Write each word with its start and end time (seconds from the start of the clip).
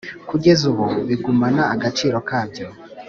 Kugeza 0.29 0.63
ubu 0.71 0.85
bigumana 1.07 1.63
agaciro 1.75 2.17
kabyo 2.27 2.67